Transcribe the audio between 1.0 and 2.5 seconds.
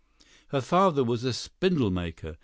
was a spindle maker.